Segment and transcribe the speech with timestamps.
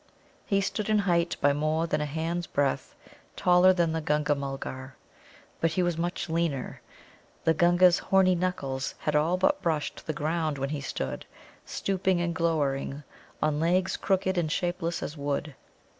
[0.47, 2.95] He stood in height by more than a hand's breadth
[3.35, 4.95] taller than the Gunga mulgar.
[5.59, 6.81] But he was much leaner.
[7.43, 11.27] The Gunga's horny knuckles had all but brushed the ground when he stood,
[11.67, 13.03] stooping and glowering,
[13.43, 15.53] on legs crooked and shapeless as wood.